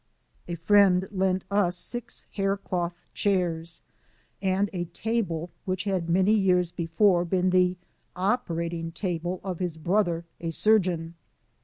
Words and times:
A 0.47 0.55
friend 0.55 1.07
lent 1.11 1.45
us 1.51 1.77
six 1.77 2.25
hair 2.31 2.57
cloth 2.57 2.95
chairs, 3.13 3.83
and 4.41 4.67
a 4.73 4.85
table 4.85 5.51
which 5.65 5.83
had 5.83 6.09
many 6.09 6.33
years 6.33 6.71
before 6.71 7.23
been 7.23 7.51
the 7.51 7.77
operating 8.15 8.91
table 8.93 9.39
of 9.43 9.59
his 9.59 9.77
brother, 9.77 10.25
a 10.39 10.49
surgeon. 10.49 11.13